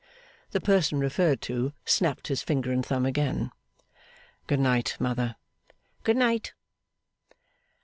The 0.49 0.59
person 0.59 0.99
referred 0.99 1.41
to 1.43 1.73
snapped 1.85 2.29
his 2.29 2.41
finger 2.41 2.71
and 2.71 2.83
thumb 2.83 3.05
again. 3.05 3.51
'Good 4.47 4.59
night, 4.59 4.95
mother.' 4.99 5.35
'Good 6.03 6.17
night. 6.17 6.53